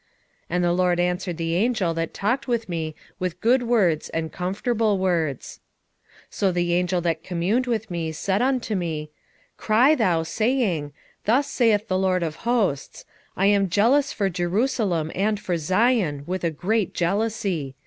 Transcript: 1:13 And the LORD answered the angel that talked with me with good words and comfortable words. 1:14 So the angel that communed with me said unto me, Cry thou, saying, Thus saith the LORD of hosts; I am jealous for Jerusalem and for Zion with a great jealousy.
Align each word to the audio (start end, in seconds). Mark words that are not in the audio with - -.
1:13 0.01 0.07
And 0.49 0.63
the 0.63 0.73
LORD 0.73 0.99
answered 0.99 1.37
the 1.37 1.55
angel 1.55 1.93
that 1.93 2.11
talked 2.11 2.47
with 2.47 2.67
me 2.67 2.95
with 3.19 3.39
good 3.39 3.61
words 3.61 4.09
and 4.09 4.31
comfortable 4.31 4.97
words. 4.97 5.59
1:14 6.23 6.27
So 6.31 6.51
the 6.51 6.73
angel 6.73 7.01
that 7.01 7.21
communed 7.23 7.67
with 7.67 7.91
me 7.91 8.11
said 8.11 8.41
unto 8.41 8.73
me, 8.73 9.11
Cry 9.57 9.93
thou, 9.93 10.23
saying, 10.23 10.91
Thus 11.25 11.45
saith 11.51 11.87
the 11.87 11.99
LORD 11.99 12.23
of 12.23 12.37
hosts; 12.37 13.05
I 13.37 13.45
am 13.45 13.69
jealous 13.69 14.11
for 14.11 14.27
Jerusalem 14.27 15.11
and 15.13 15.39
for 15.39 15.55
Zion 15.55 16.23
with 16.25 16.43
a 16.43 16.49
great 16.49 16.95
jealousy. 16.95 17.75